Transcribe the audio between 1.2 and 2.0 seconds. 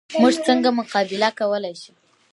کولی شو؟